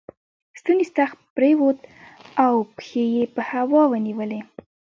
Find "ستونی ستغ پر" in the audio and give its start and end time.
0.59-1.43